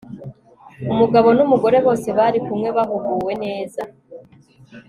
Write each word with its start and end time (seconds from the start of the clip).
umugabo 0.91 1.27
numugore 1.37 1.77
bose 1.85 2.07
bari 2.17 2.39
kumwe 2.45 2.69
bahuguwe 2.77 3.33
neza 3.45 3.81